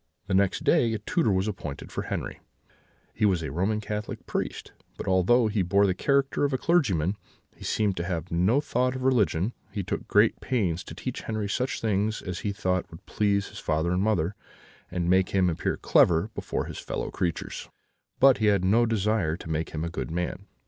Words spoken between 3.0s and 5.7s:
he was a Roman Catholic priest; but although he